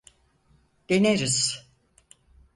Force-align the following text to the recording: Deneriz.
Deneriz. 0.89 1.63